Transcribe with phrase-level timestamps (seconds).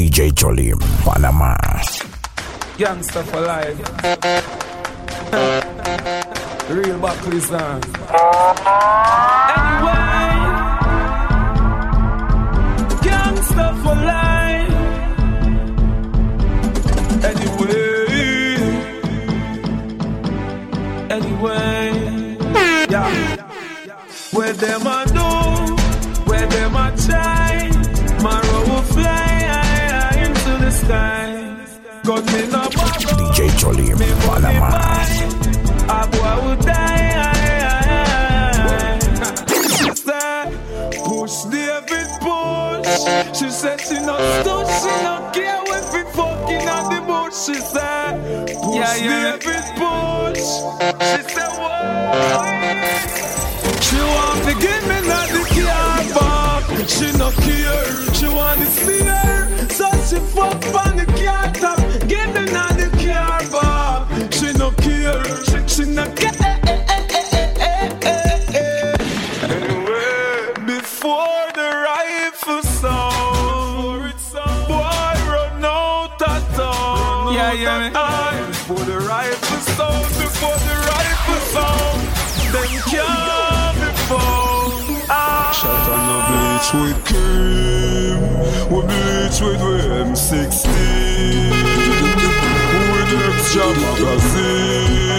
[0.00, 1.52] DJ Cholim, Panama.
[2.78, 3.76] Gangsta for life.
[6.70, 7.80] Real Buckley's on.
[9.52, 10.32] Anyway,
[13.04, 14.72] gangsta for life.
[17.28, 18.56] Anyway,
[21.10, 21.92] anyway,
[22.88, 23.36] yeah.
[24.32, 24.99] Where them a
[32.10, 34.70] Got me no borrow, DJ Cholim, me money Panama.
[34.74, 35.06] buy,
[35.86, 37.38] a boy will die.
[39.78, 40.50] She said,
[41.06, 43.38] push David push.
[43.38, 47.36] She said she not stood, she not care if we fucking on the bush.
[47.46, 48.18] She said,
[48.60, 49.36] push Yeah, yeah.
[49.38, 50.50] David push.
[51.06, 53.06] She said, what?
[53.84, 56.64] She want to give me not the car back.
[56.88, 57.86] She no care.
[58.14, 59.68] She want to see her.
[59.68, 61.79] So she fuck on the car
[77.40, 77.90] Yeah, yeah.
[77.94, 82.00] Aye, Before the rifle sound, before the rifle sound,
[82.52, 85.08] them can't be found.
[85.08, 85.48] Ah.
[85.56, 88.20] Shot on the bleach with cream,
[88.68, 90.68] we bleach with we M16,
[92.92, 95.09] with extra magazine.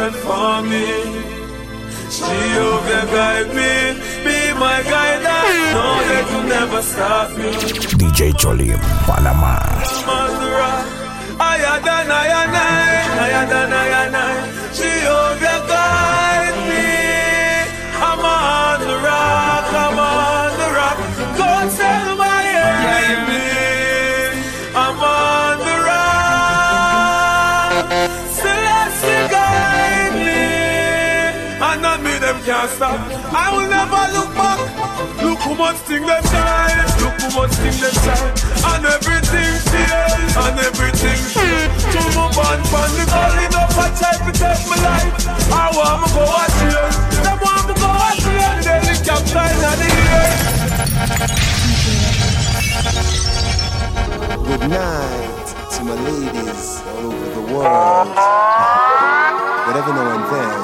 [0.00, 0.86] Salvation for me.
[2.10, 3.72] Jehovah guide me,
[4.24, 7.50] be my guidance, know that you never stop me.
[8.00, 9.58] DJ Cholim, Panama.
[10.06, 10.72] Mazura,
[11.38, 14.59] higher than I and I, higher than I and I.
[32.44, 32.98] can't stop.
[33.32, 34.58] I will never look back.
[35.22, 38.32] Look how much thing them shine, look how much thing them shine,
[38.70, 41.84] and everything change, and everything change.
[41.92, 45.12] To move on from the calling up, I try to take my life.
[45.52, 48.64] I want me go a change, them want me go a change.
[48.64, 50.32] Then the captain of the year.
[54.48, 55.46] Good night
[55.76, 58.08] to my ladies all over the world.
[59.66, 60.58] But every now and then,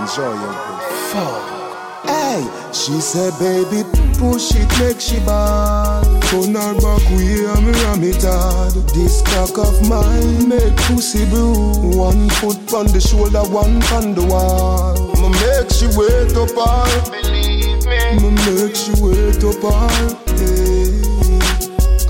[0.00, 0.75] enjoy your
[1.16, 3.82] Hey, she said, baby,
[4.18, 6.04] push it, make she ball.
[6.28, 8.74] Turn her back, we hear me ram it hard.
[8.92, 11.96] This cock of mine make pussy blue.
[11.96, 14.94] One foot on the shoulder, one on the wall.
[15.16, 17.10] Ma make she wait up all.
[17.10, 17.98] Believe me.
[18.20, 20.26] Ma make she wait up all.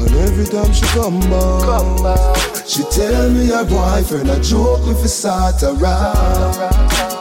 [0.03, 2.67] And every time she come back, come back.
[2.67, 7.16] she tell me her boyfriend a joke me for start around.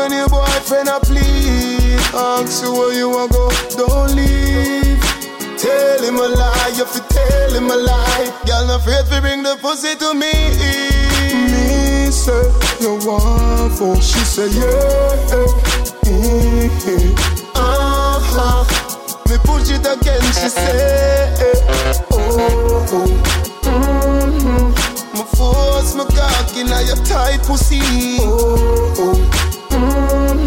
[0.00, 4.98] When your boyfriend a please, ask you where you want go, don't leave.
[5.58, 8.32] Tell him a lie, you fi tell him a lie.
[8.46, 10.32] Girl, not afraid to bring the pussy to me.
[11.52, 12.48] Me say
[12.80, 15.36] you want for, she say yeah.
[16.08, 17.14] Mm-hmm.
[17.54, 18.64] Uh-huh.
[19.28, 21.34] Me push it again, she say,
[22.10, 23.06] oh, oh.
[23.68, 24.68] Mm-hmm.
[25.12, 27.82] Me force my cock in your tight pussy,
[28.20, 29.59] oh, oh.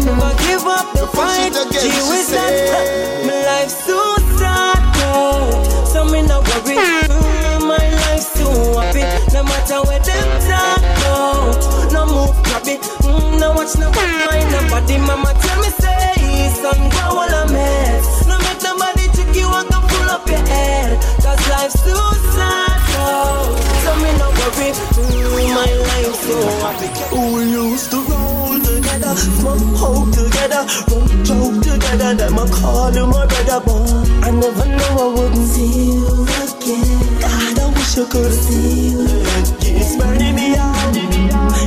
[0.04, 0.36] Mm-hmm.
[0.44, 1.52] Give up the fight.
[1.72, 4.04] She was that My life's too
[4.36, 5.48] sad now.
[5.88, 6.76] So me no worry.
[6.76, 9.00] Mm, my life's too happy.
[9.32, 11.88] No matter where them talk now.
[11.88, 12.76] No move, grabby.
[13.08, 14.98] Mm, no watch no mind nobody.
[14.98, 18.26] Mama tell me say, son, go all a mess.
[18.28, 21.00] No make nobody trick you and go pull up your head.
[21.24, 21.96] Cause life's too
[22.36, 22.73] sad
[23.04, 23.56] now.
[23.84, 24.68] So me no worry.
[24.98, 25.84] Mm, my
[26.24, 26.88] too happy.
[27.14, 32.10] We used to roll together, smoke out together, run joke together.
[32.14, 37.20] Them I call you my brother, but I never know I wouldn't see you again.
[37.24, 39.76] God, I wish I could see you again.
[39.80, 40.96] It's burning me out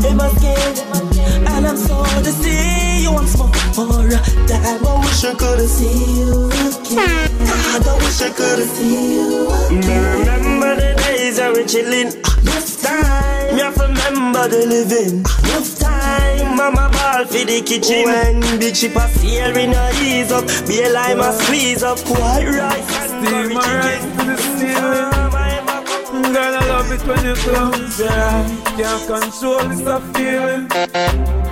[0.10, 2.04] in my skin, and I'm so
[2.42, 2.77] see
[3.08, 3.48] you once more.
[3.78, 4.10] More
[4.48, 7.30] time, I wish wish I could've seen you again.
[7.76, 9.50] I don't wish I could've seen you
[9.80, 10.20] again.
[10.20, 12.12] Remember the days I were chilling.
[12.26, 13.56] Ah, Enough time.
[13.56, 15.24] Me have to remember the living.
[15.26, 16.56] Ah, Enough time.
[16.58, 18.06] Mama ball for the kitchen.
[18.06, 20.46] When the chip a steering her ease up.
[20.68, 22.00] Be a lime a squeeze up.
[22.10, 24.18] White rice and curry chicken.
[24.18, 26.34] to the ceiling.
[26.34, 28.52] Girl, I love it when you close your eyes.
[28.78, 31.47] Can't control this a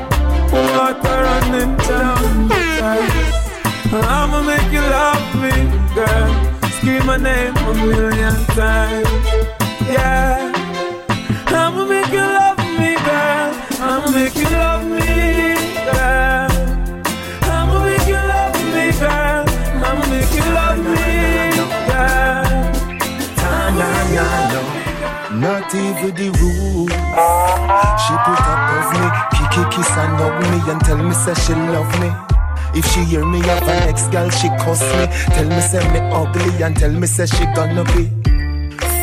[0.56, 0.78] feeling.
[0.78, 2.50] Water running down
[3.98, 5.52] I'ma make you love me,
[5.96, 6.32] girl.
[6.78, 9.08] Scream my name a million times.
[9.88, 10.52] Yeah.
[11.48, 13.54] I'ma make you love me, girl.
[13.80, 15.56] I'ma make you love me,
[15.86, 16.52] girl.
[17.44, 19.46] I'ma make you love me, girl.
[19.86, 21.06] I'ma make you love me,
[21.88, 22.44] girl.
[25.40, 26.92] Not even the rules.
[28.04, 29.06] She put above me,
[29.56, 32.12] kicky kiss and hug me and tell me say she love me.
[32.78, 35.06] If she hear me have an ex girl, she cuss me.
[35.34, 38.12] Tell me say me ugly and tell me say she gonna be.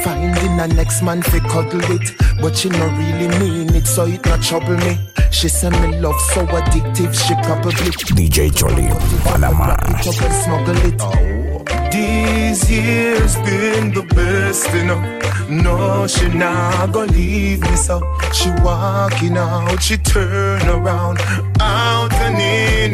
[0.02, 4.24] Finding a next man fi cuddle it, but she no really mean it, so it
[4.26, 4.98] not trouble me.
[5.30, 9.74] She say me love so addictive, she probably DJ Cholim, Panama.
[9.74, 11.00] it up and smuggle it.
[11.00, 15.22] Oh, these years been the best, you know.
[15.48, 18.00] No, she not gonna leave me so.
[18.32, 21.18] She walking out, she turn around,
[21.60, 22.91] out and in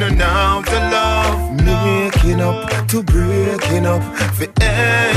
[2.89, 4.03] to breaking up,
[4.33, 4.45] for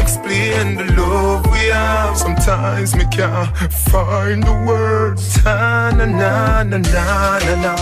[0.01, 2.17] explain the love we have.
[2.17, 3.49] Sometimes me can't
[3.89, 5.41] find the words.
[5.41, 7.75] Ta na na na na na na.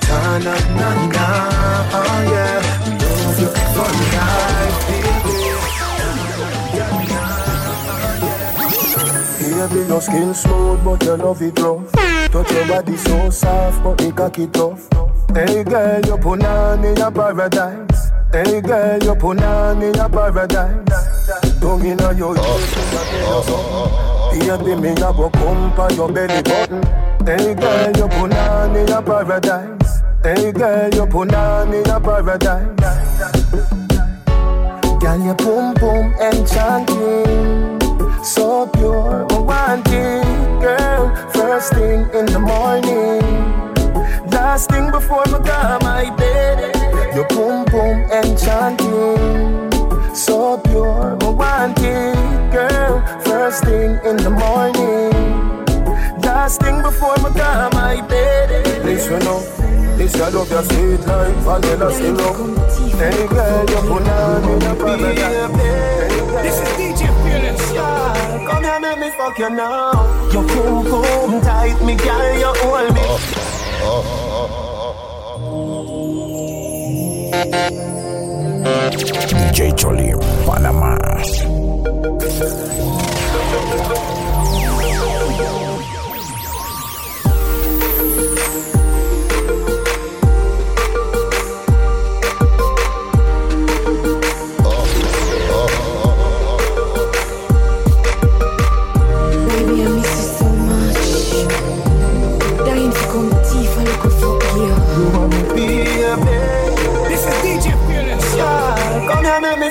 [0.00, 1.26] Ta na na na.
[1.92, 2.60] Oh yeah,
[3.00, 3.40] love
[3.74, 5.50] for life, baby.
[9.88, 11.92] Your skin smooth, but your love it rough.
[12.30, 14.88] Touch your body so soft, but it cocky tough.
[15.34, 18.09] Hey girl, you put on in paradise.
[18.32, 21.58] Hey girl, you put on in your paradise.
[21.58, 22.34] Don't in your
[24.30, 26.80] Baby, me a go pump on your belly button.
[27.26, 30.02] Hey girl, you put on in your paradise.
[30.22, 32.68] Hey girl, you put on in your paradise.
[35.00, 37.80] Girl, your boom boom enchanting,
[38.22, 41.16] so pure, I want it, girl.
[41.32, 43.22] First thing in the morning,
[44.30, 46.79] last thing before me go my bed.
[47.14, 49.70] Your boom boom enchanting,
[50.14, 53.02] so pure, I want it, girl.
[53.24, 55.10] First thing in the morning,
[56.22, 58.84] last thing before me go my bed.
[58.84, 59.42] Listen up.
[59.98, 62.36] This your love your sweet like vanilla syrup.
[62.96, 65.52] Hey girl, you put on in a paradise.
[66.42, 67.72] This is DJ Fearless.
[67.74, 70.30] Yeah, come here, make me fuck you now.
[70.32, 73.00] You boom boom tight, me girl, you hold me.
[73.80, 74.69] DJ Cholim,
[80.46, 80.96] Panama.
[81.00, 81.59] Baby, I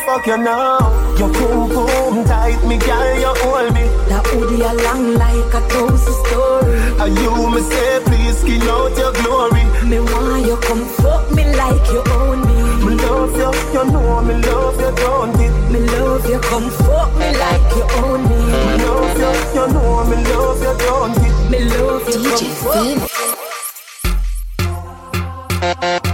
[0.09, 0.79] fuck you now.
[1.17, 3.83] You boom boom tight, me girl, you hold me.
[4.09, 6.77] That hoodie a long like a thousand story.
[7.01, 9.63] And you me say, please skin out your glory.
[9.89, 12.55] Me want you come fuck me like you own me.
[12.85, 15.53] Me love you, you know me love you, don't it?
[15.71, 18.37] Me love you, come fuck me like you own me.
[18.65, 21.35] Me love you, you know me love you, don't it?
[21.51, 22.83] Me love you, come fuck
[26.03, 26.08] me.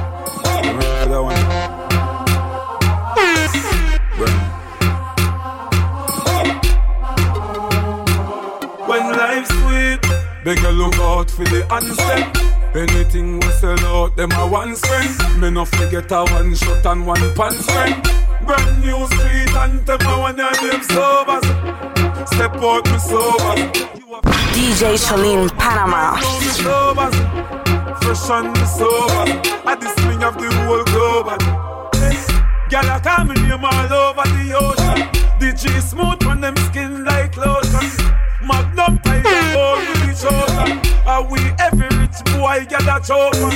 [10.45, 12.29] Beg you look out for the handstand.
[12.75, 15.41] Anything we sell out, them a one spend.
[15.41, 18.03] Me no forget a one shot and one pants friend.
[18.45, 21.41] Brand new street and them a one your name sober.
[22.27, 23.55] Step out me sober.
[24.53, 26.21] DJ Cholim Panama.
[26.21, 27.09] know me sober.
[28.01, 29.25] Fresh and me sober.
[29.65, 31.41] I the swing of the whole globe.
[32.69, 35.09] Girl, I call me name all over the ocean.
[35.39, 37.89] The G smooth on them skin like lotion.
[38.45, 39.25] Magnum tight
[41.21, 43.55] We every rich boy gather chosen?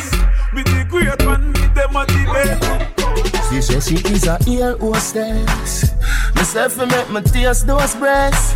[0.54, 2.90] Me the great one, me them a debate.
[3.50, 5.92] She said she is a ear hostess.
[6.36, 8.54] Myself for make me taste those breasts.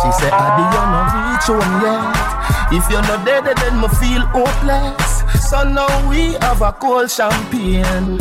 [0.00, 2.36] She said, I be on a reach home yet.
[2.72, 5.50] If you're not dead, then me feel hopeless.
[5.50, 8.18] So now we have a cold champagne.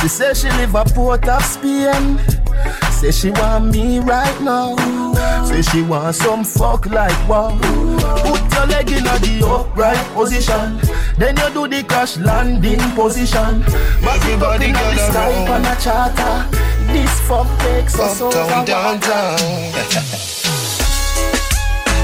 [0.00, 2.18] She say she live a port of Spain.
[3.00, 4.76] Say she want me right now.
[5.46, 7.56] Say she want some fuck like wow.
[8.22, 10.78] Put your leg in the upright position.
[11.16, 13.62] Then you do the crash landing position.
[14.04, 16.46] Back it up in the sky on a charter.
[16.92, 18.36] This fuck takes us over.
[18.36, 19.38] Uptown, downtown.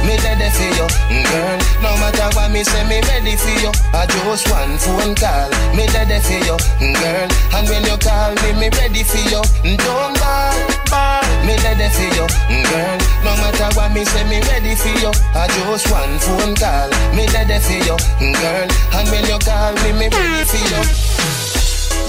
[0.07, 1.59] Me ready for you, mm, girl.
[1.83, 3.73] No matter what me say, me ready for you.
[3.93, 5.51] I just one phone call.
[5.75, 7.29] Me ready for you, mm, girl.
[7.59, 9.43] And when you call me, me ready for you.
[9.67, 11.23] Mm, don't ball, ball.
[11.47, 12.99] Me ready for you, mm, girl.
[13.25, 15.11] No matter what me say, me ready for you.
[15.35, 16.91] I just one phone call.
[17.15, 18.69] Me ready for you, mm, girl.
[18.99, 20.83] And when you call me, me ready for you.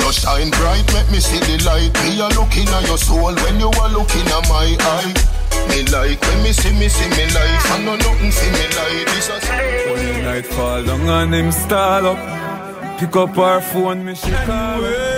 [0.01, 1.91] You shine bright, make me see the light.
[2.05, 5.13] Me a looking at your soul when you are looking at my eye.
[5.69, 7.71] Me like when me see me see me life.
[7.71, 9.29] I know nothing see me like this.
[9.29, 12.19] a- When night fall down and him stall up
[12.99, 15.16] Pick up her phone, me she call up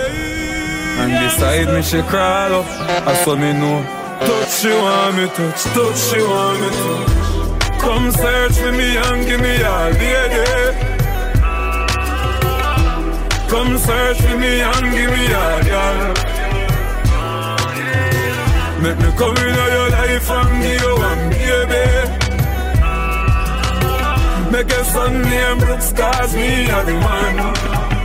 [1.02, 2.66] And beside me she crawl up.
[3.08, 3.80] I saw me know.
[4.20, 7.80] Touch she want me touch, touch she want me touch.
[7.80, 10.44] Come search for me and give me all baby.
[13.48, 16.14] Come search for me and give me all girl.
[18.84, 21.86] Make me come in your life and give you one baby.
[24.52, 27.38] Make a son name Brooks cause me a the man.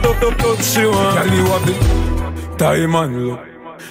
[0.03, 2.14] Touch, touch, touch you want Girl you have the
[2.95, 3.41] and look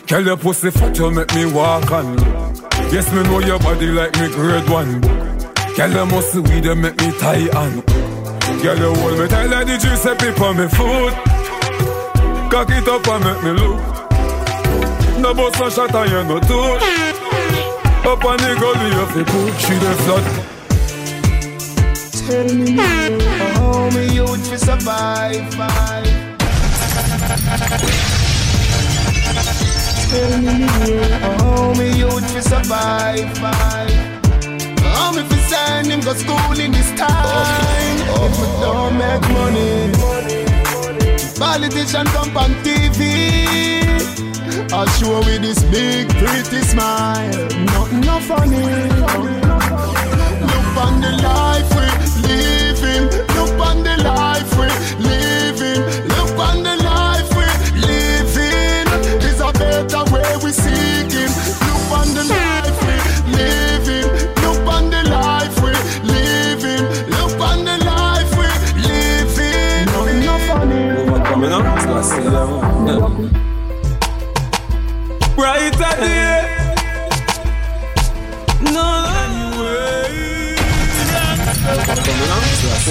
[0.07, 2.37] Girl your pussy fat you make me walk and look
[2.91, 5.01] Yes me know your body like me grade one.
[5.01, 7.87] Book Girl you must weed you make me tie and hook.
[8.61, 11.13] Girl you hold me tight like the Giuseppe on me foot
[12.51, 13.79] Cock it up and make me look.
[15.19, 16.83] No bust no shot and you no touch.
[18.05, 20.25] Up on the gully you fi cook She the flood.
[22.27, 25.43] Tell me how me youth fi survive.
[30.13, 33.37] Tell me youth fi survive.
[34.93, 37.97] How me fi send him go school in this time.
[38.13, 38.27] Oh.
[38.27, 39.91] If we don't make money,
[41.39, 42.99] politician come on TV.
[44.71, 47.49] I show with this big pretty smile.
[47.73, 48.65] Nothing no funny.
[50.51, 51.85] Look on the life we
[52.29, 53.05] living.
[53.35, 54.67] Look on the life we
[55.09, 55.81] living.
[56.07, 56.82] Look on the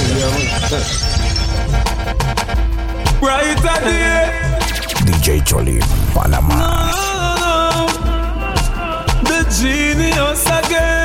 [0.01, 0.83] them.
[3.21, 4.31] Brighter day.
[5.05, 5.83] DJ Cholim,
[6.15, 6.55] Panama.
[6.55, 6.67] No,
[7.43, 7.87] no, no.
[9.29, 11.02] The genius again.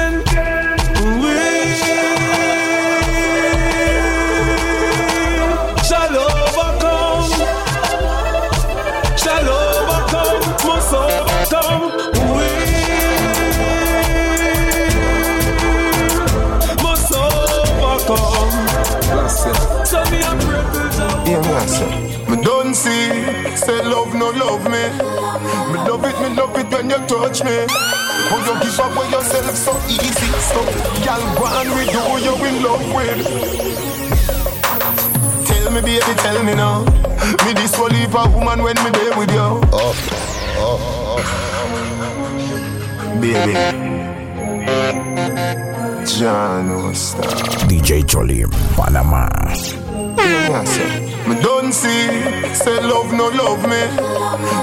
[26.21, 27.65] Me love it, me love it when you touch me.
[28.29, 30.59] How you give away yourself so easy, so
[31.05, 33.25] girl, go and we do you in love with.
[35.47, 36.83] Tell me, baby, tell me now.
[37.45, 39.61] Me this will leave a woman when me there with you.
[39.71, 39.93] Oh,
[40.57, 40.79] oh,
[41.19, 41.23] oh.
[43.21, 43.53] Baby.
[46.05, 47.23] John Star.
[47.67, 49.27] DJ Cholim, Panama.
[50.17, 50.89] Yeah, say.
[51.27, 51.35] Me
[51.71, 52.07] see,
[52.53, 53.81] say love no love me.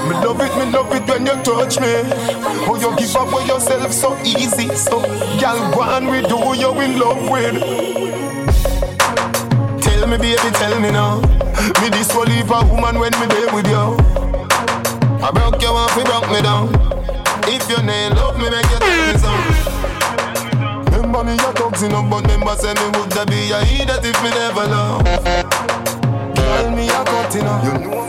[0.07, 2.03] Me love it, me love it when you touch me.
[2.65, 5.01] How you give up away yourself so easy, so
[5.39, 7.59] girl, go and we do you in love with.
[9.81, 11.21] Tell me, baby, tell me now.
[11.81, 13.97] Me this will leave a woman when me there with you.
[15.23, 16.69] I broke you off, you broke me down.
[17.47, 20.93] If you ain't love me, make you tell me some.
[20.93, 24.29] Remember me a toxin up, but remember say me would be a idiot if me
[24.29, 25.74] never love.
[27.05, 27.63] A cutting up.
[27.63, 28.01] You know.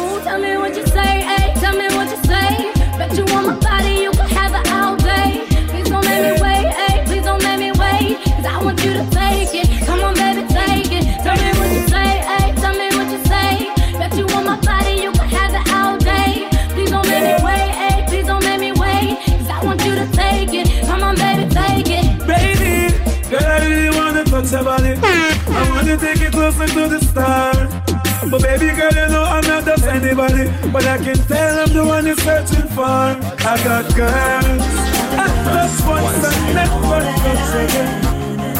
[0.00, 2.72] Ooh, tell me what you say, ay, tell me what you say.
[2.98, 5.46] Bet you want my body, you can have it all day.
[5.68, 8.18] Please don't make me wait, ay, please don't make me wait.
[8.24, 9.86] Cause I want you to take it.
[9.86, 11.04] Come on, baby, take it.
[11.22, 13.70] Tell me what you say, ay, tell me what you say.
[13.98, 16.48] Bet you want my body, you can have it all day.
[16.74, 19.18] Please don't make me wait, ay, please don't make me wait.
[19.38, 20.86] Cause I want you to take it.
[20.86, 22.04] Come on, baby, take it.
[22.26, 22.92] Baby,
[23.30, 24.97] girl, I really wanna touch your body.
[25.88, 27.72] I wanna take it closer to the stars.
[28.30, 31.82] But baby girl, you know I'm not just anybody, but I can tell I'm the
[31.82, 32.84] one you're searching for.
[32.84, 34.68] I got girls,
[35.48, 38.00] just once and never once again.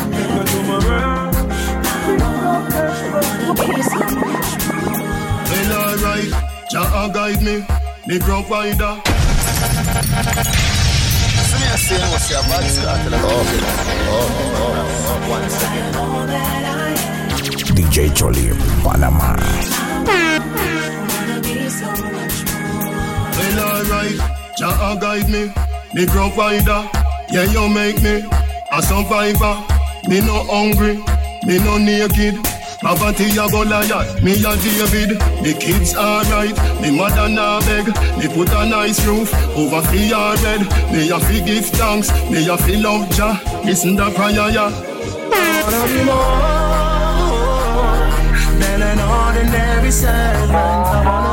[0.09, 1.35] Never do my work.
[5.53, 6.33] Well, alright,
[6.71, 7.61] Jah uh, guide me,
[8.07, 9.03] me provider.
[11.45, 13.61] So me a say no say bad start to the okay.
[14.09, 14.33] Oh,
[14.65, 16.88] oh, once again.
[17.79, 19.37] DJ Cholim, Panama.
[23.37, 24.19] Well, alright,
[24.59, 25.53] Jah guide me,
[25.95, 26.91] me provider.
[27.31, 28.27] Yeah, you make me
[28.73, 29.63] a survivor.
[30.09, 30.97] Me no hungry,
[31.47, 32.43] me no naked.
[32.83, 35.11] Poverty a Goliath, me a David.
[35.47, 37.87] The kids alright, me mother na beg.
[38.19, 40.63] Me put a nice roof over fi yard bed.
[40.91, 43.41] Me a fi give thanks, me a fi love Jah.
[43.65, 46.78] Listen the prayer, yeah.
[49.89, 51.28] every sermon.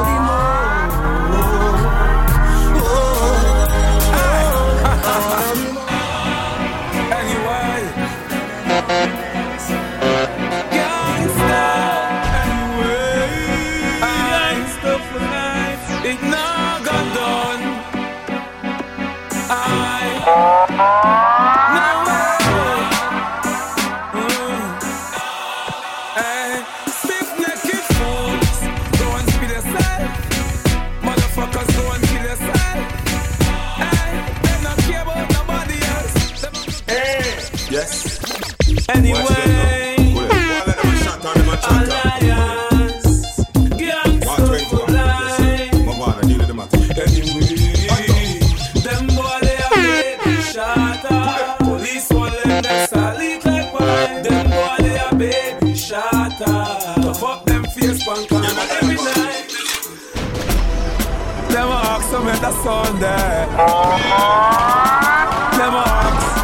[62.46, 63.48] The Sunday.
[63.58, 65.18] Uh-huh.
[65.58, 66.36] Them a ask,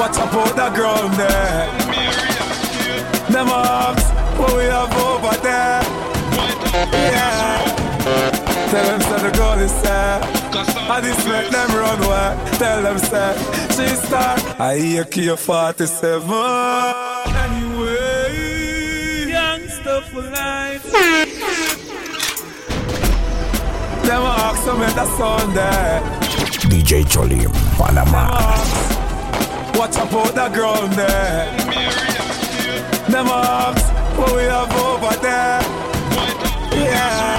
[0.00, 1.66] watch about the ground there.
[3.28, 4.06] Them ask,
[4.38, 5.82] what we have over there.
[7.12, 7.58] Yeah.
[8.70, 10.20] Tell them say the girl is sad.
[10.94, 12.30] I just make them run away.
[12.58, 13.36] Tell them say
[13.74, 14.40] she start.
[14.58, 16.30] I hear Kia 47.
[17.44, 21.39] Anyway, youngster for life.
[24.10, 26.00] Them ask at the Sunday.
[26.66, 28.26] DJ Cholim, Panama.
[29.78, 31.46] Watch about the ground there.
[33.06, 33.86] Them ask
[34.18, 35.62] what we have over there.
[36.74, 37.30] Yeah.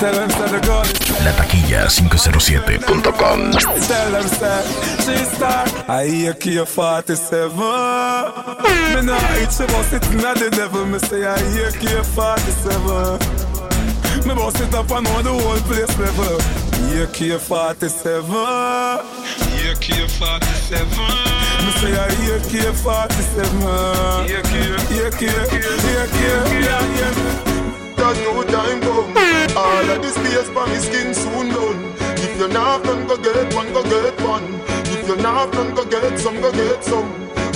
[0.00, 0.82] Tell them the girl
[1.26, 3.52] La taquilla 507.com.
[3.52, 4.28] Tell them
[5.04, 5.90] she start.
[5.90, 7.54] I hear Kia 47.
[8.94, 10.86] Me nah eat she it inna the devil.
[10.86, 13.49] Me say I hear Kia 47.
[14.26, 16.38] Me bust it up and on the whole place level.
[17.08, 18.24] Kia 47.
[19.56, 20.86] Hear Kia 47.
[21.64, 23.60] Me say hear Kia 47.
[24.26, 27.50] Hear Kia, hear Kia, hear Kia, yeah, yeah.
[28.00, 29.12] Cause no time come
[29.56, 33.52] All of the space for me skin soon done If you're not done, go get
[33.54, 37.10] one, go get one If you're not done, go get some, go get some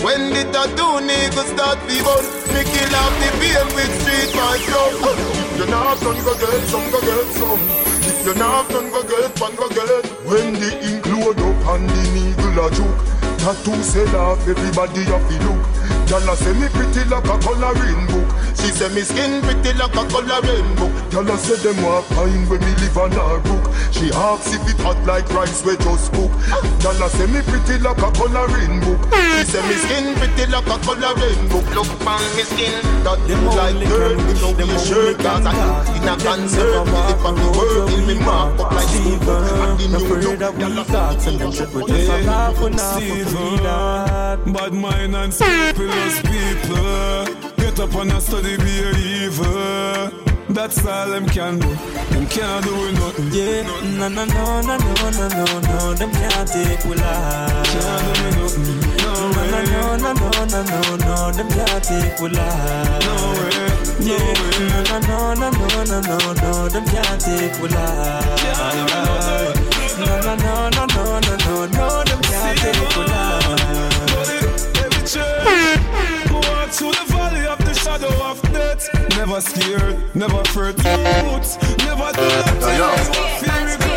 [0.05, 4.61] When the tattoo niggas start bun Me kill off the beer with street club
[5.01, 7.61] If you're not done, go get some, go get some.
[8.07, 10.05] If you're not done, go get one, go get.
[10.25, 10.75] When the
[11.07, 16.29] load up and the needle a juke Tattoo sell off, everybody have to look Gyal
[16.29, 18.29] a say me pretty like a coloring book
[18.61, 22.45] She say me skin pretty like a coloring book Gyal a say them want find
[22.49, 26.13] when me live on her book She asks if it hot like rice we just
[26.13, 26.31] cook
[26.85, 29.01] Gyal a say me pretty like a coloring book
[29.33, 33.41] She say me skin pretty like a coloring book Look on me skin That you
[33.57, 35.57] like girl You know me shirt Cause I
[35.97, 39.81] in a concert Me live on the world Till me mark up like Steven And
[39.81, 40.85] the new look Gyal a
[41.17, 45.33] say me Steven, bad mind and
[45.95, 47.55] scrupulous people.
[47.57, 50.11] Get up and a study be a evil.
[50.49, 51.69] That's all them can do.
[52.11, 53.31] Them can't do nothing.
[53.33, 53.63] Yeah,
[53.99, 57.67] no, no, no, no, no, no, no, no, them can't take we life.
[57.73, 58.81] Can't do me nothing.
[58.99, 59.51] No No, way.
[59.51, 63.05] no, no, no, no, no, no, them can't take we life.
[63.05, 63.51] No way.
[63.99, 68.45] No Yeah, no, no, no, no, no, no, no, them can't take we life.
[69.99, 73.44] No, no, no, no, no, no, no, no, them can't take we life.
[75.45, 75.81] Church
[76.29, 76.41] who
[76.73, 78.89] through the valley of the shadow of death.
[79.17, 80.77] Never scared, never afraid.
[80.79, 83.94] Never do that.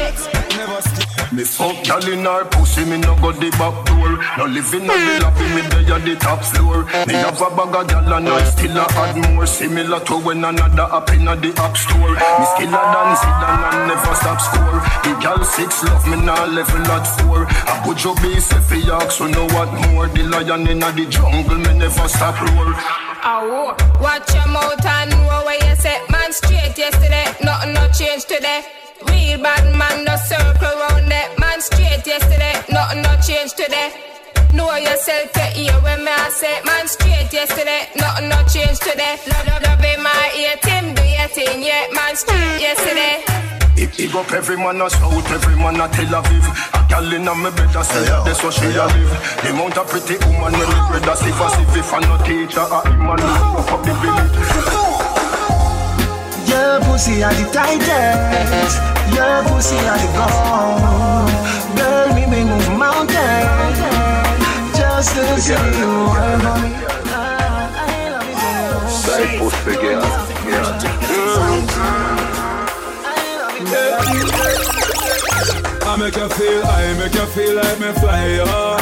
[1.38, 1.44] Me.
[1.44, 4.18] Fuck gal in her pussy, me no go the back door.
[4.42, 6.82] No living on the lobby, me there at the top floor.
[7.06, 9.46] Me have a bag of gal and I still a add more.
[9.46, 12.18] Similar to when another up in the app store.
[12.18, 14.82] Me skiller than Zidane and never stop score.
[15.06, 17.46] The gal six love me now level at four.
[17.46, 20.08] I put your base if you ask, so know what more.
[20.08, 22.74] The lion in the jungle, me never stop roar.
[23.30, 26.02] Oh, watch your mouth and know where you say.
[26.10, 28.66] Man straight yesterday, nothing no change today.
[29.06, 31.38] Real bad man no circle round that.
[31.40, 33.94] Man straight yesterday, nothing no change today.
[34.54, 39.20] Know yourself to hear when me I say Man straight yesterday, nothing no change today
[39.28, 43.24] Love, love, love in my ear, Tim do your thing, yeah Man straight yesterday
[43.76, 46.48] Big, big up every man a South, every man a Tel Aviv.
[46.74, 49.14] A gal inna me bed a say yeah, that's what she a live.
[49.44, 51.78] The amount of pretty woman when me bread a sif a sif.
[51.78, 53.22] If I no teacher, a him man
[53.54, 54.87] walk up the village.
[56.98, 58.82] Your pussy are the tightest.
[59.14, 61.30] Your pussy are the gold.
[61.78, 63.78] Girl, me me move mountains
[64.76, 66.10] just to see you.
[66.18, 66.74] Honey.
[68.90, 70.02] Say pussy girl,
[70.50, 70.82] yeah.
[75.86, 78.78] I make you feel, I make you feel like me fly, oh.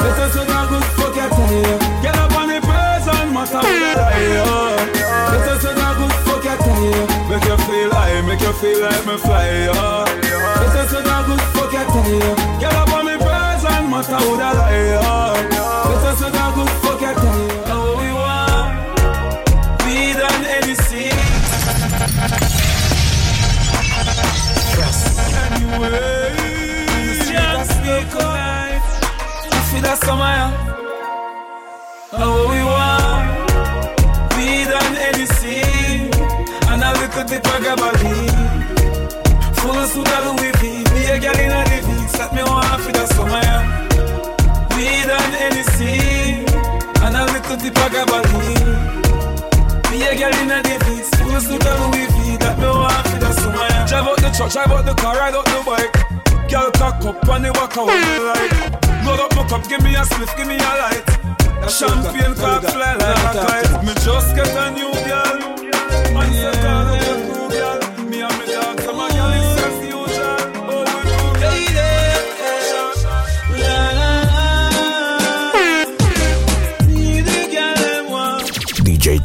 [0.00, 1.76] This is what I good fuck you tell you.
[2.00, 4.97] Get up on the person, matter what I lie, oh.
[6.56, 7.06] You you.
[7.28, 10.04] Make you feel, I make you feel like me fly, oh.
[10.60, 12.32] This is what I good fuck you tell you.
[12.60, 15.36] Get up on the person, matter what I lie, oh.
[15.88, 17.48] This is what I good fuck you you.
[17.72, 18.74] Oh, we want
[19.84, 21.18] weed and anything.
[25.44, 26.36] Anyway,
[27.28, 28.86] just speak life.
[29.50, 30.40] I feel that summer.
[32.12, 32.57] Oh, we
[37.18, 37.58] a bit of.
[39.58, 40.84] Full of Louis V.
[40.94, 43.42] Be a girl in a living, set me on for that summer.
[44.76, 46.46] Weed and anything,
[47.02, 49.02] and a little bit of gabardine.
[49.90, 52.36] Be a girl in a living, full of soda Louis V.
[52.38, 53.66] That me want for that summer.
[53.88, 56.08] Drive out the truck, drive out the car, ride out the bike.
[56.48, 60.00] Girl cock up and they walk out like Load up my cup, give me a
[60.00, 61.04] spliff, give me a light
[61.68, 65.58] Champagne cock fly like a kite Me just get a new girl
[66.16, 66.97] And yeah.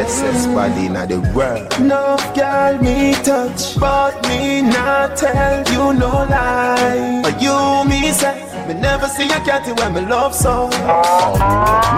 [0.00, 1.68] bestest body in the world.
[1.78, 7.20] No girl me touch, but me not tell you no lie.
[7.22, 7.56] But you
[7.88, 8.36] me say,
[8.66, 10.68] me never see a cat when me love so.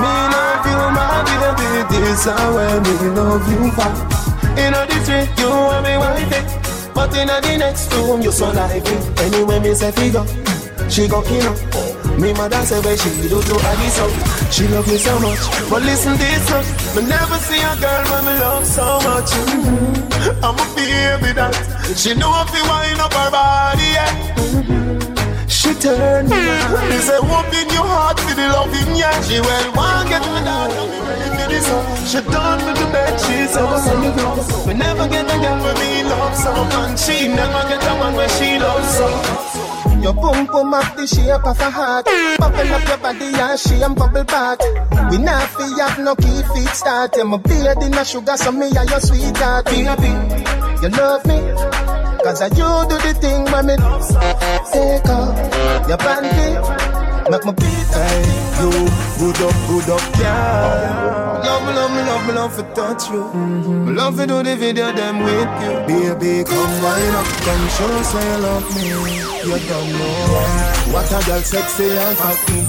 [0.03, 3.93] Me love you, my baby, this is where me love you for.
[4.63, 6.43] In the street, you want me wifey,
[6.95, 8.99] but in the next room, you so lively.
[9.25, 10.27] Anyway, me say figure,
[10.91, 12.02] she go kill her.
[12.21, 14.07] Me mother say where she do to Adi so
[14.51, 15.43] She love me so much.
[15.71, 16.65] But listen this up
[16.97, 19.31] Me never see a girl when me love so much.
[19.31, 20.45] Mm-hmm.
[20.45, 21.55] I'm a baby that.
[21.97, 24.35] She know if you wind up her body yeah.
[24.37, 24.82] Mm-hmm.
[25.63, 26.89] She turn me on.
[26.91, 30.71] Me say open your heart for the loving yeah She well want get me down
[32.03, 36.35] She done with the bed she's over We never get a girl when we love
[36.35, 39.07] so And she never get a man when she loves so
[40.03, 42.07] your boom boom up the shape of a heart.
[42.37, 44.59] Bubble up your body and she and bubble back.
[45.13, 47.17] We not fi have no key feet start.
[47.17, 49.67] Yeah, my beard in a sugar so me and your sweetheart.
[49.67, 50.11] Baby,
[50.83, 51.39] you love me
[52.23, 53.75] Cause I you do the thing me
[54.73, 58.23] Take off your panty Make my beat hey,
[58.59, 58.71] You
[59.19, 63.23] good up, good up, yeah Love me, love me, love me, love to touch you
[63.31, 63.95] mm-hmm.
[63.95, 68.27] Love to do the video them with you Baby, come wind up Come show say
[68.27, 68.89] you love me
[69.47, 72.67] You don't know What a girl sexy and fucking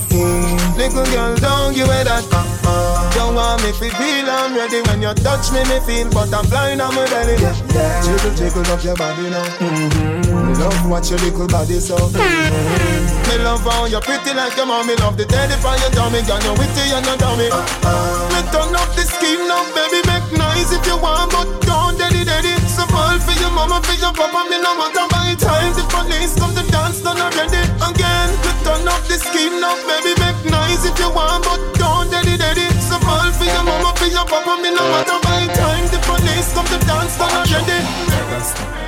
[0.78, 3.13] Little girl, don't give me that uh-uh.
[3.13, 6.48] Don't want me feel feel I'm ready when you touch me, me feel, but I'm
[6.50, 7.36] blind on my belly.
[7.42, 8.02] Yeah, yeah.
[8.02, 9.44] Jiggle, jiggle up your body now.
[9.58, 10.33] Mm-hmm.
[10.60, 11.98] Love watch your little body so.
[12.13, 14.96] Me love how you're pretty like your mommy.
[15.02, 17.50] Love the daddy for your tummy, girl you witty and you dummy.
[17.50, 22.24] Me turn up the scheme now, baby, make nice if you want, but don't daddy
[22.24, 22.54] daddy.
[22.70, 25.74] So fall for your mama, for your papa, me no matter by time.
[25.74, 27.63] The police come to dance, done already.
[27.82, 32.12] Again, me turn up the scheme now, baby, make nice if you want, but don't
[32.13, 32.70] daddy daddy.
[32.86, 35.89] So fall for your mama, for your papa, me no matter by time.
[35.89, 38.83] The police come to dance, done already.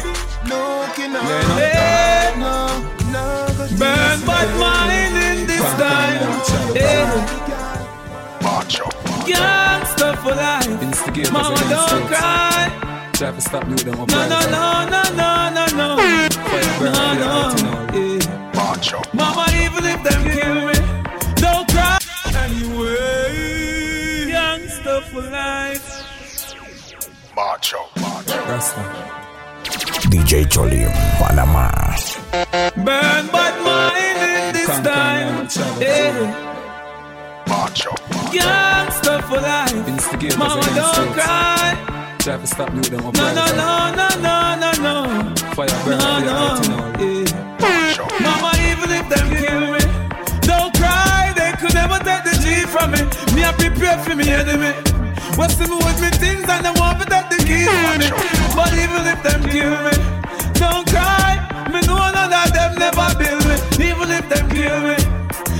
[0.49, 1.25] Looking out,
[1.57, 2.55] Yeah, no,
[3.11, 6.21] no, no, Burn but mine in this time.
[6.75, 7.41] Yeah.
[9.25, 10.81] Gangsta for life.
[10.83, 12.19] Instigators Mama, and don't instincts.
[12.19, 13.11] cry.
[13.13, 14.07] Try to stop you them up.
[14.09, 15.97] No, no, no, no, no, no, no.
[15.97, 16.29] Fire
[16.79, 17.31] burn, No, yeah, no.
[17.49, 17.93] right now.
[17.95, 19.13] Yeah.
[19.13, 20.73] Mama, even if them kill me,
[21.35, 21.97] don't cry.
[22.43, 25.87] Anyway, gangsta for life.
[27.35, 28.37] Macho, macho.
[28.47, 29.24] Rasta.
[30.15, 31.67] DJ Cholim, Panama.
[32.85, 35.47] Burn but mine in this Can't time.
[35.49, 35.91] come Yeah.
[35.91, 37.51] Eh.
[38.31, 39.87] Gangsta for life.
[39.89, 42.15] Instigators Mama, don't cry.
[42.19, 43.13] Try to stop you them up.
[43.13, 45.35] No, no, no, no, no, no, no.
[45.53, 46.35] Fire burn, No, no.
[46.47, 46.99] right now.
[47.03, 48.23] Yeah.
[48.23, 49.83] Mama, even if them kill me,
[50.47, 51.33] don't cry.
[51.35, 53.01] They could never take the G from me.
[53.35, 54.71] Me, I prepare for me enemy.
[55.35, 58.07] What's the with me things and they want to take the keys from me.
[58.55, 59.95] But even if them kill me,
[60.55, 61.43] don't cry.
[61.71, 63.55] Me know none of them never build me.
[63.83, 64.95] Even if them kill me,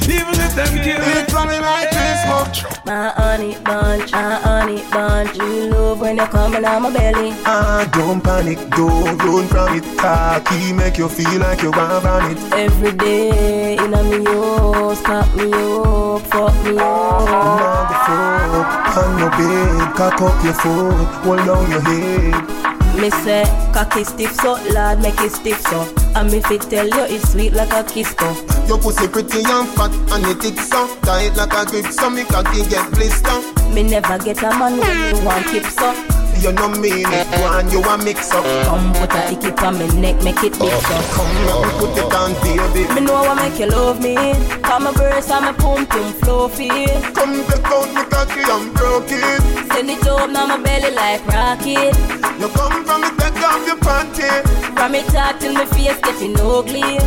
[0.08, 1.12] even if them kill me.
[1.20, 2.64] It's coming like Christmas.
[2.86, 5.36] My honey bunch, my honey bunch.
[5.36, 7.32] You love when you coming on my belly.
[7.46, 9.84] Ah, don't panic, don't run from it.
[9.98, 12.54] Cocky make you feel like you want from it.
[12.54, 17.26] Every day in a me house, cock me up, fuck me up.
[17.28, 22.66] Now the fuck on your bed, cock up your foot, hold down your head.
[23.00, 25.82] Me say, cocky stiff so, lad make it stiff so.
[26.16, 28.56] And me fit tell you it's sweet like a kiss so.
[28.68, 32.24] Your pussy pretty and fat and it thick so Tight like a grip so me
[32.24, 33.42] cocky get blister
[33.74, 36.25] Me never get a man when you want keep so.
[36.40, 39.88] You know mean it, one you a mix up Come put a icky on me
[40.00, 40.94] neck, make it big so.
[40.94, 44.16] Oh, come let me put it on baby Me know what make you love me.
[44.62, 46.70] Come my verse and my pum pum fluffy.
[47.18, 49.42] Come take out me cocky and broke it
[49.74, 51.96] Send it up now my belly like rocket.
[52.40, 54.30] You come from me take off your panty
[54.76, 57.00] From me talk till my face getting ugly.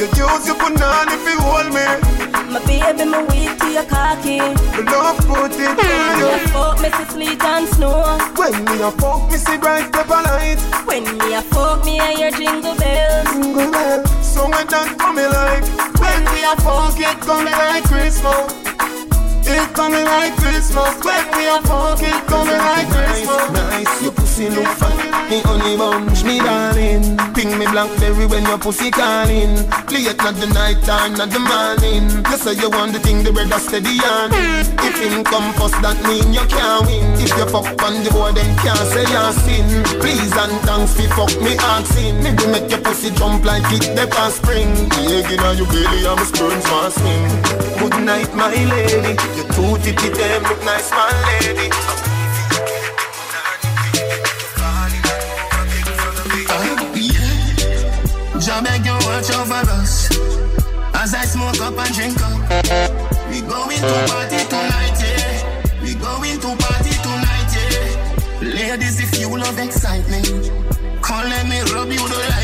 [0.00, 2.25] You use your banana if you hold me
[2.56, 4.38] My baby, my weak to your cocky.
[4.40, 8.16] Me love put it on Me you fuck me see sleet and snow.
[8.34, 12.06] When me a fuck me see bright pepper light When me a fuck me a
[12.16, 13.28] hear jingle bells.
[13.30, 15.64] Jingle bell So when that coming like
[16.00, 18.65] When we a fuck it coming like Christmas
[19.48, 20.98] It coming like Christmas.
[21.06, 23.50] When me up, fuck it coming like Christmas.
[23.54, 25.30] Nice, your pussy look fat.
[25.30, 27.16] Me honey bunch, me darling.
[27.34, 29.54] Ping me blackberry when your pussy calling.
[29.86, 32.10] Play it not the night time, not the morning.
[32.26, 34.34] You say you want the thing, the brother steady on
[34.82, 37.06] If him come first, that mean you can't win.
[37.22, 39.66] If you fuck on the boy, then can't say you're sin.
[40.02, 42.18] Please and thanks fi fuck me asking.
[42.18, 44.74] Me do make your pussy jump like it the past spring.
[45.06, 47.22] Egg inna your belly, I'm a sperms want swim
[47.78, 51.68] Good night, my lady You two titty them look nice, my lady
[58.40, 60.08] Jah beg you watch over us
[60.94, 62.38] as I smoke up and drink up.
[63.28, 65.82] We going to party tonight, yeah.
[65.82, 68.54] We going to party tonight, yeah.
[68.54, 70.50] Ladies, if you love excitement,
[71.02, 72.35] come let me rub you the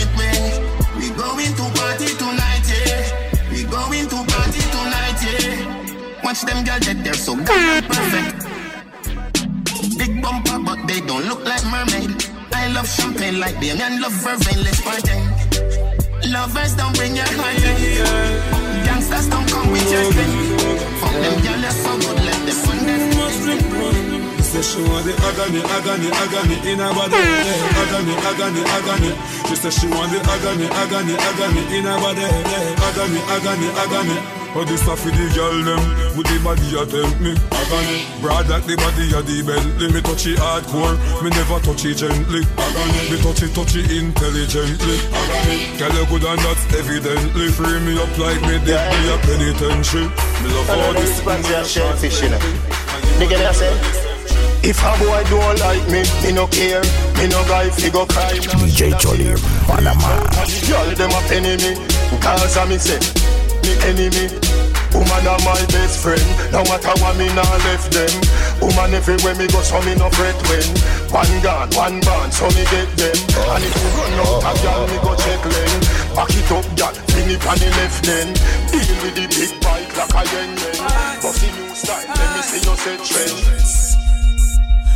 [6.33, 8.49] Watch them girls get there so goddamn perfect.
[9.99, 12.09] Big bumper, but they don't look like mermaid.
[12.57, 14.65] I love champagne like beer and love vervain.
[14.65, 15.13] Let's party.
[16.33, 17.61] Lovers don't bring your high
[18.81, 20.57] Gangsters don't come with your thing.
[21.05, 23.13] Fuck them girl, so good, let them fun them.
[24.41, 27.13] Say she want the agony, agony, agony in her body.
[27.13, 29.13] Yeah, agony, agony, agony.
[29.53, 32.25] She say she want the agony, agony, agony in her body.
[32.25, 34.42] Yeah, agony, agony, agony.
[34.55, 35.81] Oh, this stuff with the girl them
[36.13, 37.33] With the body you tempt me.
[37.57, 38.05] Agony.
[38.21, 39.89] Broad like the body of the Bentley.
[39.89, 40.93] Me touch it hardcore
[41.25, 42.45] Me never touch it gently.
[42.61, 43.01] Agony.
[43.09, 44.99] Me touch it, touch it intelligently.
[45.09, 45.73] Agony.
[45.81, 50.05] Girl you good and that's evidently Free me up like me did be a penitentiary.
[50.45, 51.17] Me love all this
[51.73, 52.43] shellfish, you know.
[53.17, 54.03] Nigga, they say.
[54.65, 56.85] If a boy don't like me, me no care.
[57.19, 58.37] Me no guy fi go cry.
[58.37, 60.23] DJ Cholim, Panama.
[60.69, 61.75] Y'all them a penny me,
[62.21, 63.42] cause I me say, me
[63.89, 64.27] enemy.
[64.93, 66.21] Woman are my best friend.
[66.53, 68.13] No matter what me nah left them.
[68.61, 70.69] Woman everywhere me go, so me no fret when.
[71.09, 73.17] One gun, one band, so me get them.
[73.49, 75.83] And if you run out a gal, me go check lane.
[76.13, 78.29] Back it up, gal, bring it on the left then.
[78.69, 80.77] Deal with the big bike like a yen yen.
[81.25, 84.02] Bossy new style, let me see you set trend.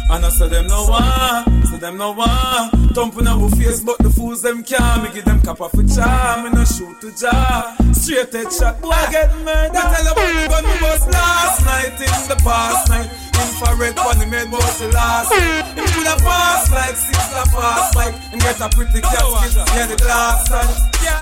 [0.08, 2.70] And I say them no one, say them no one.
[2.94, 5.02] Thumping our face, but the fools them can't.
[5.02, 7.74] Me give them cap off a charm, me no shoot to jar.
[7.92, 9.74] Straight head shot, boy get murdered.
[9.74, 13.10] Me tell about the gun we bust last night in the past night.
[13.36, 15.32] Infrared one, he made was the last.
[15.34, 15.40] He
[15.74, 19.96] could have passed like six a fast like, and get a pretty casket, yeah the
[19.96, 20.70] glass and
[21.02, 21.20] yeah.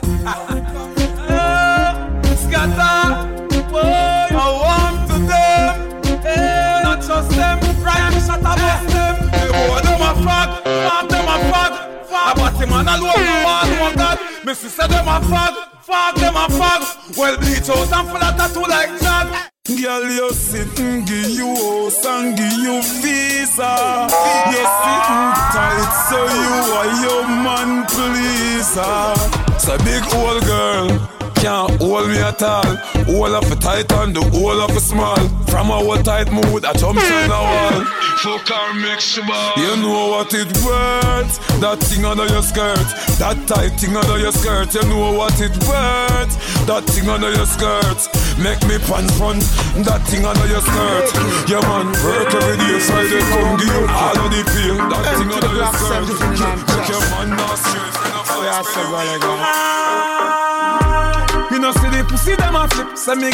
[1.27, 3.07] Oh, scatter,
[3.71, 6.74] boy, I want to them, hey,
[7.09, 9.15] Right, shut up, bust them.
[9.29, 12.37] The boy them a fag, fag them a fag.
[12.37, 14.19] But him and alone, no one want God.
[14.45, 17.17] Me sister them a fag, fag them a fag.
[17.17, 19.51] Well, bleach out and full of tattoo like Jag.
[19.67, 24.09] Girl, you sitting, give you house and give you visa.
[24.53, 28.81] You sitting tight, so you are your man pleaser.
[28.81, 29.57] Ah.
[29.59, 31.14] So big old girl
[31.45, 32.73] can't hold me at all.
[33.13, 35.21] All of a tight and the whole of a small.
[35.53, 37.85] From our tight mood, I jump on the wall.
[38.25, 39.17] Fuck our mix
[39.61, 41.37] You know what it worth.
[41.61, 42.89] That thing under your skirt.
[43.21, 44.73] That tight thing under your skirt.
[44.73, 46.33] You know what it worth.
[46.65, 48.01] That thing under your skirt.
[48.41, 49.45] Make me pants front.
[49.85, 51.13] That thing under your skirt.
[51.45, 52.81] Yeah man, work every day.
[52.89, 54.81] Friday come give you all of the feel.
[54.81, 56.09] That thing under your skirt.
[56.09, 57.95] Make your man not straight.
[61.55, 63.31] You know see the pussy them a flip, so me.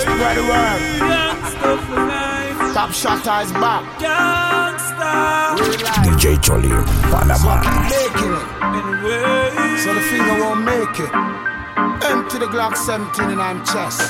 [0.00, 0.80] Spread the word.
[2.74, 3.84] Top shotter is back.
[6.02, 7.62] DJ Cholim, Panama.
[7.88, 9.78] Making it.
[9.78, 11.12] So the finger won't make it.
[12.10, 14.00] Empty the Glock 17 in I'm chest.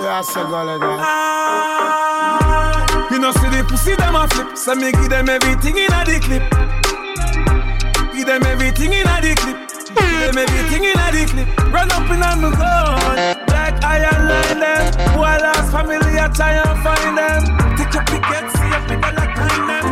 [0.00, 1.95] Yeah, I say go like that.
[3.26, 6.20] Know see the pussy them a flip, so me give them everything in a the
[6.22, 6.42] clip.
[8.14, 9.56] Give them everything in a the clip.
[9.98, 11.48] Give them everything in a the clip.
[11.74, 13.16] Run up in on the gun,
[13.50, 14.94] like iron line them.
[15.18, 17.42] Boy lost family, I try and find them.
[17.74, 19.90] Take your picket, see a pick like kind them.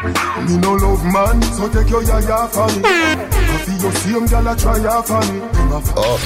[0.00, 2.80] Me no love man, so take your yaya for me.
[2.84, 5.40] I feel your same gal a try ya for me.
[5.72, 6.18] Oh,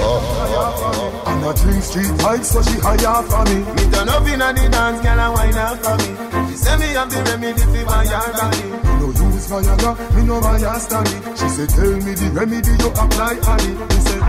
[0.00, 3.58] oh, And I drink street vibes, so she higher for me.
[3.74, 6.50] Me turn up inna the dance, gal a wine up for me.
[6.50, 8.62] She say me have the remedy for my body.
[8.62, 11.16] Me no use Viagra, me no Viagra stanny.
[11.34, 13.76] She say tell me the remedy you apply on it.
[13.90, 14.20] Me say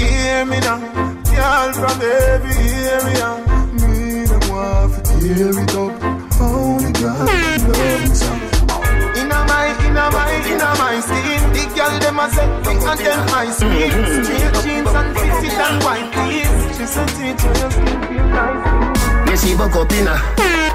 [0.00, 0.78] Hear me now,
[1.28, 2.56] girl from every
[2.96, 3.30] area.
[3.76, 6.17] me them want to tear it up.
[6.98, 7.14] Inna
[9.46, 11.42] my, inna my, inna my skin.
[11.52, 14.24] The girl them a set me and them my skin.
[14.24, 16.76] Straight jeans and fit and white tees.
[16.76, 19.30] She said teach you your skin feel nice.
[19.30, 20.14] Me see buck up inna.
[20.38, 20.67] Me-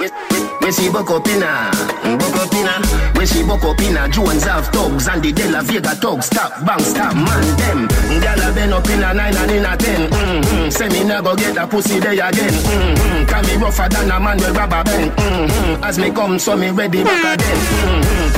[0.00, 1.70] Me see buck up inna.
[2.16, 2.80] Buck up inna.
[3.18, 4.08] Me see buck up inna.
[4.08, 6.26] Jones have thugs and the De La Vega thugs.
[6.26, 7.86] Stop, bang, stop, man, them.
[8.22, 10.10] Gyal a been up inna nine and inna ten.
[10.10, 10.70] Mm-hmm.
[10.70, 12.52] Say me nah go get a pussy day again.
[12.52, 13.26] Mm-hmm.
[13.26, 15.10] Can me rougher than a man with rubber band.
[15.12, 15.84] Mm-hmm.
[15.84, 17.56] As me come, so me ready back again.
[17.58, 18.34] Mm-hmm.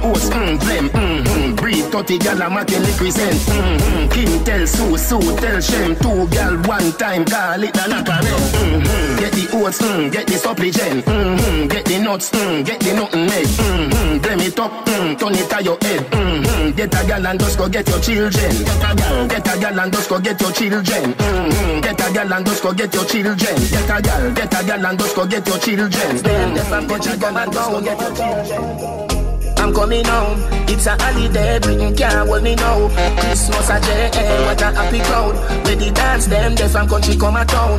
[0.00, 1.54] Peanut, mm, oats, mm, blem, mm-hmm.
[1.56, 3.34] Breed 30 gyal a make represent.
[3.34, 4.08] Mm-hmm.
[4.10, 5.96] Kim tell Sue, Sue tell Shem.
[5.96, 9.18] Two gyal one time, call it a knock a mm-hmm.
[9.18, 11.04] Get the oats, mm, get the supplement.
[11.04, 11.68] Mm-hmm.
[11.68, 13.46] Get the nuts, mm, get the nothing made.
[13.46, 14.18] Mm-hmm.
[14.18, 16.00] Blame it up, mm, turn it to your head.
[16.10, 16.76] Mm-hmm.
[16.76, 18.52] Get a gal and just go get your children.
[18.64, 21.14] Get a gal, get a gal and just go get your children.
[21.14, 21.80] Mm-hmm.
[21.80, 23.36] Get a gal and just go get your children.
[23.36, 25.90] Get a gal, get a gal and just go get your children.
[25.90, 26.54] Mm-hmm.
[26.54, 29.19] Get a gal and just go get your children.
[29.60, 30.40] I'm coming home.
[30.68, 32.88] It's a holiday, Britain can't hold me now.
[33.20, 35.36] Christmas a J.A., what a happy crowd.
[35.66, 37.78] Where the dance them, they from country come a town.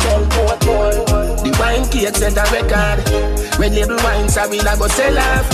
[0.00, 0.90] What boy.
[1.44, 3.04] The wine cakes and the record.
[3.60, 5.48] Red label wine, sorry, I go sell off.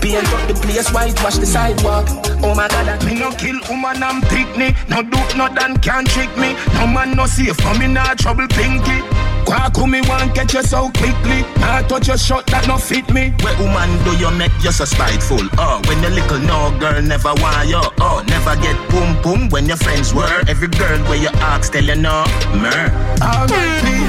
[0.00, 2.06] Paint up the place, whitewash the sidewalk.
[2.42, 4.76] Oh my God, Me no kill woman I'm picnic.
[4.88, 6.54] No do nothing can't trick me.
[6.74, 9.02] No man no safe for me nah trouble pinky.
[9.46, 11.42] Kwaku me want get you so quickly.
[11.62, 13.30] Nah touch your shot that no fit me.
[13.40, 15.46] Where woman do you make you so spiteful?
[15.56, 17.80] Oh, when you little no girl never want you.
[18.02, 20.42] Oh, never get boom boom when your friends were.
[20.48, 22.26] Every girl where you ask tell you no.
[22.58, 22.90] Mer.
[23.54, 24.02] Me.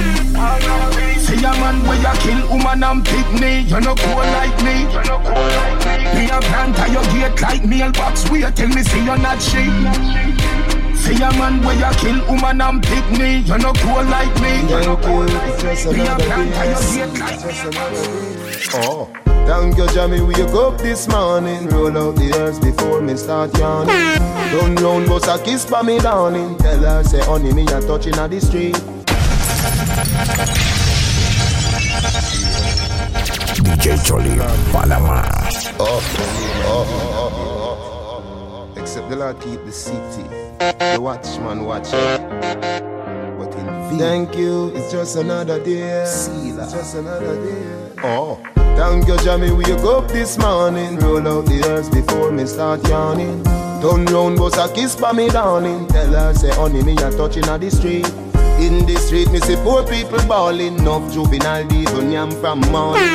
[1.22, 3.62] Say a man where you kill woman and pick me.
[3.70, 4.89] You no cool like me.
[4.89, 6.26] You no cool like me.
[6.26, 8.30] Me a plant at your gate like mailbox.
[8.30, 10.73] Wait till me see you not she.
[11.04, 13.39] Say a man where you kill woman and pick me.
[13.39, 14.62] You no cool like me.
[14.70, 15.74] You no cool like me.
[15.91, 16.64] Me a plant you
[16.95, 19.10] get like Oh.
[19.45, 20.22] Thank you, Jamie.
[20.22, 21.68] We wake up this morning.
[21.68, 24.18] Roll out the earth before me start yawning.
[24.54, 26.58] Don't round, bust a kiss by me, darling.
[26.60, 28.76] Tell her, say, honey, me a touching at the street.
[33.66, 35.24] DJ Cholim, Panama.
[35.80, 36.01] Oh,
[36.66, 36.88] oh,
[38.76, 40.43] oh, Except the Lord keep the city.
[40.60, 42.22] The watchman watch it.
[43.38, 43.99] But in vain.
[43.99, 46.06] Thank you, it's just another day.
[46.06, 47.91] See It's just another day.
[48.04, 48.39] Oh.
[48.76, 49.51] Thank you, Jamie.
[49.51, 50.97] We wake up this morning.
[50.97, 53.43] Roll out the earth before me start yawning.
[53.82, 55.88] Turn round, bust a kiss by me, darling.
[55.89, 58.08] Tell her, say, honey, me a touching at the street.
[58.60, 60.80] In the street, me see poor people bawling.
[60.80, 63.08] Enough juvenile even yam from morning.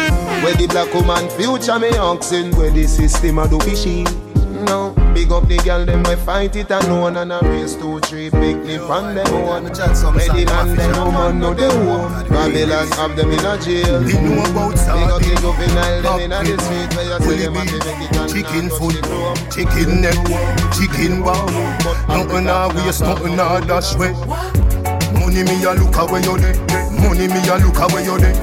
[0.44, 2.54] Where the black woman future me oxen.
[2.56, 4.04] Where the system a do fishy.
[4.64, 8.30] No, big up the girl them we fight it alone and a race two three
[8.30, 9.64] picnic on them one.
[9.64, 12.12] Where the man them woman know the home.
[12.28, 13.98] Babylon have them in a jail.
[14.04, 17.36] We know about Big up the juvenile them in a the street where you see
[17.42, 18.94] them have to make it on Chicken foot,
[19.50, 20.18] chicken neck,
[20.76, 21.46] chicken wow.
[22.06, 24.14] Nothing a waste, nothing a dash way.
[25.18, 26.54] Money me a look away you there.
[27.02, 28.34] Money me a look away you there.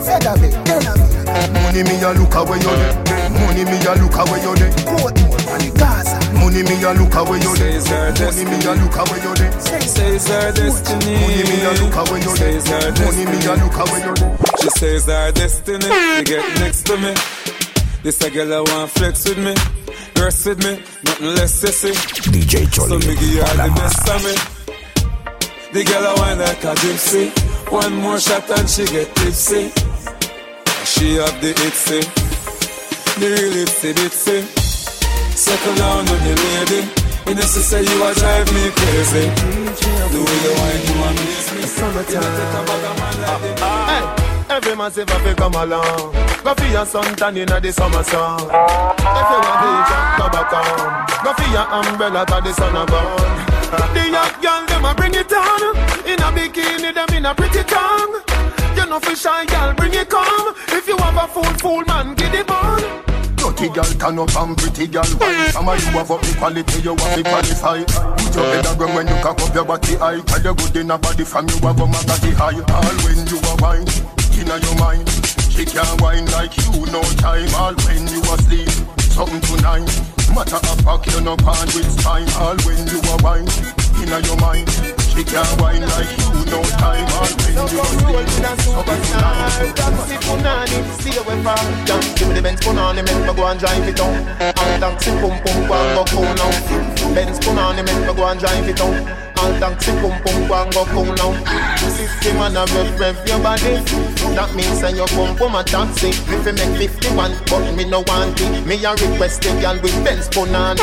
[1.56, 3.00] Money me a look away you there.
[3.32, 6.25] Money me a look away you there.
[6.46, 7.82] Money me a look away you there.
[7.82, 9.52] Money me a look away you there.
[9.82, 11.14] Says her destiny.
[11.18, 12.62] Money me a look away you there.
[12.62, 14.38] Says her Money me a look away you there.
[14.62, 17.14] She says our destiny to get next to me.
[18.04, 19.56] This a girl I want flex with me,
[20.22, 20.74] rest with me,
[21.06, 21.94] nothing less sissy.
[22.30, 23.76] DJ So Cholim, me give her the Panama.
[23.76, 24.36] best of me.
[25.74, 27.72] The girl I want like a gypsy.
[27.72, 29.72] One more shot and she get tipsy.
[30.86, 32.02] She have the itsy,
[33.20, 34.65] the real itsy bitsy.
[35.36, 36.88] Settle down on your lady.
[37.28, 39.28] You know, say you a drive me crazy.
[39.28, 41.64] The way you wine, you amaze me.
[41.64, 44.04] Of man like Hey,
[44.56, 46.14] every man say fi come along.
[46.42, 48.40] Go for your suntan inna the summer sun.
[48.40, 51.06] If you want vision, go back on.
[51.26, 53.46] Go for your umbrella 'cause the sun a gone.
[53.94, 55.62] The young girl them a bring it on.
[56.06, 58.22] In a bikini them in a pretty tongue.
[58.78, 60.56] You know for shy girl bring it come.
[60.70, 62.82] If you have a fool fool man give it bun.
[63.56, 66.92] Dirty girl turn up and pretty girl Some of you have up the quality, you
[66.92, 67.80] have to qualify.
[67.88, 70.20] Put your head around when you cock up your body high.
[70.28, 72.60] Tell you good in a body from you have a magazine high.
[72.60, 73.88] All when you are wine,
[74.36, 75.08] inna your mind.
[75.48, 77.48] She can't wine like you, no time.
[77.56, 78.68] All when you asleep,
[79.16, 79.88] something tonight.
[80.36, 82.28] Matter of fact, you no part with spine.
[82.36, 83.48] All when you are wine,
[84.04, 84.68] inna your mind
[85.16, 91.18] She can't wine like you, no time All when you asleep, something tonight punani, see
[91.18, 94.28] away from Young, give me the Benz punani, make me go and drive it down
[94.42, 97.14] All taxi pum pum, go and go cool now.
[97.14, 100.74] Benz punani, make me go and drive it down All taxi pum pum, go and
[100.74, 101.32] go cool now
[101.78, 103.78] System and a rev rev your body.
[104.34, 106.10] That means send your pum pum a taxi.
[106.10, 108.66] If you make 51, but me no want it.
[108.66, 110.82] Me a request the girl with Benz punani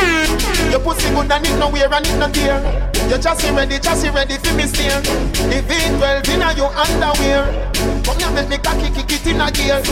[0.70, 2.62] Your pussy good and it no wear and it no tear.
[3.10, 5.00] Your chassis ready, chassis ready for me steer.
[5.50, 7.50] The V12 in a your underwear
[8.05, 9.82] Come here, make me cocky kick it in a gear.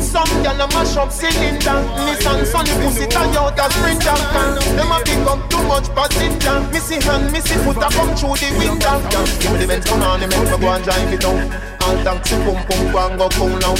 [0.00, 1.78] Some gyal a mash up cylinder.
[2.04, 4.16] Nissan Sunny pussy tie out a sprinter.
[4.76, 6.60] Them a pick up too much passenger.
[6.72, 9.00] Missy hand, missy foot a come through the window.
[9.40, 11.77] Give me the Benz put on, make me go and drive it down.
[11.82, 13.74] All taxi pum pum go and go cool now.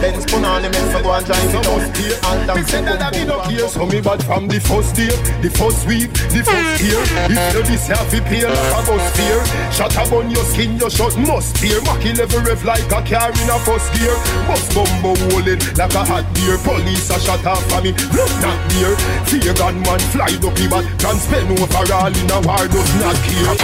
[0.00, 1.80] Benz put on, make me go and drive it down.
[2.24, 3.26] All taxi pum pum.
[3.26, 5.10] Go and go So me bad from the first day
[5.42, 7.02] The first week, the first year.
[7.28, 9.44] If you this half a pay like a bus fear.
[9.72, 11.80] Shut up on your skin, your shot must tear.
[11.82, 14.14] Mackie level rev like a car in a first gear.
[14.46, 16.56] Bus bumbo rolling like a hot beer.
[16.62, 20.84] Police a shut off for me, look not there Fear gun man fly ducky but
[20.98, 23.56] Can spend overall in a war does not care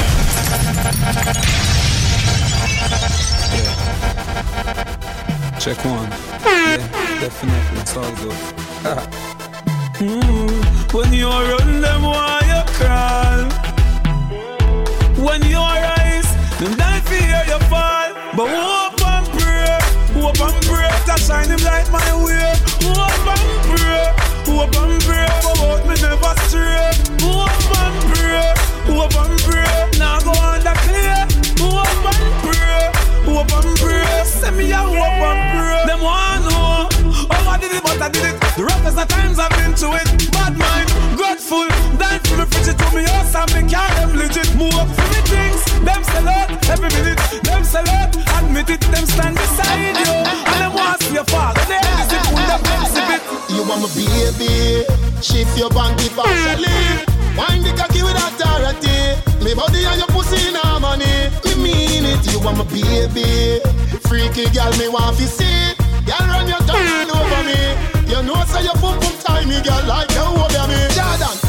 [5.60, 6.08] Check one.
[6.44, 6.76] Yeah,
[7.20, 7.80] definitely.
[7.80, 8.32] It's all good.
[9.98, 13.50] mm, when you run them, why you crawl?
[15.26, 16.30] When you rise,
[16.60, 18.14] them die fear you fall.
[18.36, 19.78] But hope and pray,
[20.20, 22.54] hope and pray to shine him light my way.
[22.86, 24.14] Hope and pray,
[24.46, 26.35] hope and pray, but me never
[53.94, 54.84] baby.
[55.22, 56.80] Shift your panty partially.
[57.36, 59.18] Wind the cocky with authority.
[59.44, 61.30] Me body and your pussy in harmony.
[61.44, 63.60] Me mean it, you want my baby.
[64.08, 65.74] Freaky girl, me want to see.
[66.06, 67.60] Girl, run your tongue over me.
[68.10, 70.80] You know, say so your pump, time me, girl like you want me.
[70.94, 71.45] Jordan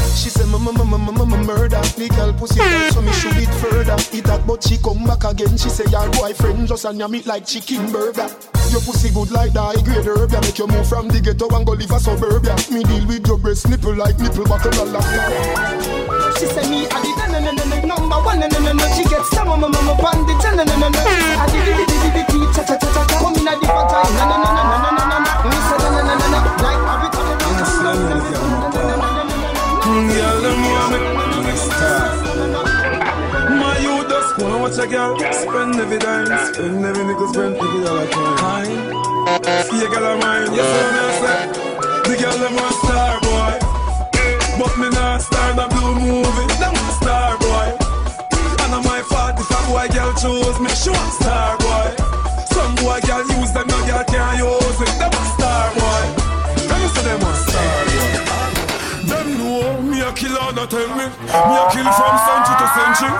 [0.58, 1.80] murder.
[1.96, 3.96] The girl pussy tight, so me shoot it further.
[4.16, 5.56] It that, but she come back again.
[5.56, 8.28] She say, your boyfriend just and you meet like chicken burger.
[8.68, 11.64] Your pussy good like that, grade herb, ya Make you move from the ghetto and
[11.64, 15.00] go live a suburbia Me deal with your breast nipple like nipple buckle a
[16.36, 19.96] She say me, I did number one, na na na She gets some my mama
[19.96, 22.88] bandit, na na na na I did it, did it, did it, cha cha cha
[22.92, 25.67] cha Come in a different time, na na na na na na na
[34.68, 38.66] watch a girl Spend every dime, spend every nickel, spend every dollar time
[39.64, 41.00] See a girl of mine, you see me?
[41.00, 41.40] I say
[42.04, 43.54] The girl them want star boy.
[44.58, 47.68] But me not star the blue movie Them want star boy.
[48.62, 51.88] And I'm my fault if a boy girl choose me She want star boy.
[52.52, 55.47] Some boy girl use them, no girl can't use it Them want star
[60.68, 61.04] tell me.
[61.08, 63.14] Me a kill from century to century.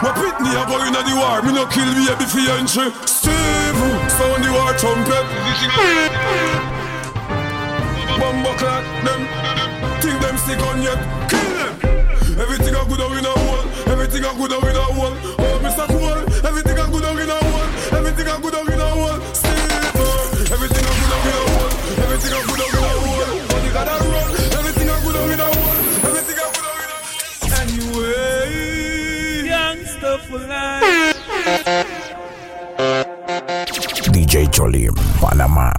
[0.00, 1.42] What pit me a go in the war?
[1.44, 2.88] Me no kill me a be for entry.
[3.04, 3.76] Steve,
[4.16, 5.24] sound the war trumpet.
[8.18, 9.22] Bumbo clock them.
[10.00, 11.00] Think them sick on yet.
[11.28, 11.74] Kill them.
[12.40, 13.34] Everything a good out in a.
[13.92, 14.84] Everything a good out in a.
[14.84, 15.86] Oh, Mr.
[15.88, 16.20] Cool.
[16.48, 17.38] Everything a good out in a.
[17.96, 19.34] Everything a good out in a.
[19.34, 22.04] Steve, everything a good out in a.
[22.04, 23.13] Everything a good out in a.
[34.12, 35.70] DJ Cholim, Panama.